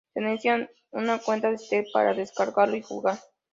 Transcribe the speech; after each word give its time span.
Se 0.15 0.19
necesita 0.19 0.67
una 0.93 1.19
cuenta 1.19 1.51
de 1.51 1.59
Steam 1.59 1.85
para 1.93 2.15
descargarlo 2.15 2.75
y 2.75 2.81
jugar. 2.81 3.19